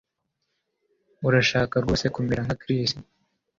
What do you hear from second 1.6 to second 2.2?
rwose